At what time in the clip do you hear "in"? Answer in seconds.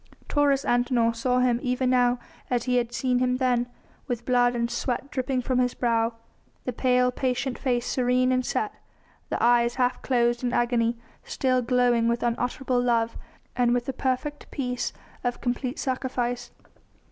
10.43-10.53